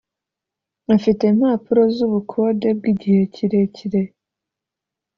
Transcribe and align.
afite 0.95 1.21
impapuro 1.31 1.81
z 1.95 1.97
‘ubukode 2.07 2.67
bw 2.77 2.83
‘igihe 2.93 3.21
kirekire. 3.33 4.01